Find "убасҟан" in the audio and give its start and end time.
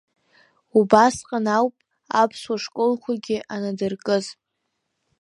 0.79-1.45